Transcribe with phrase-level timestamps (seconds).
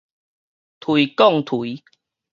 [0.79, 1.83] 槌摃搥